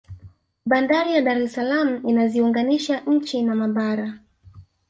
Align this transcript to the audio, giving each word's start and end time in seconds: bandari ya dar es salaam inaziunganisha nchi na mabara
bandari 0.65 1.13
ya 1.13 1.21
dar 1.27 1.41
es 1.43 1.53
salaam 1.53 1.91
inaziunganisha 2.09 2.95
nchi 3.11 3.37
na 3.41 3.53
mabara 3.59 4.09